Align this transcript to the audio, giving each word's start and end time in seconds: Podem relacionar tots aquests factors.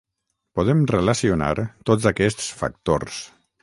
Podem 0.59 0.81
relacionar 0.93 1.53
tots 1.91 2.11
aquests 2.15 2.51
factors. 2.65 3.25